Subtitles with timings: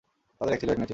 [0.37, 0.89] তাদের এক ছেলে ও এক মেয়ে ছিল।